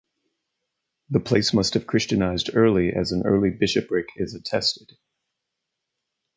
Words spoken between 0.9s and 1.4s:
The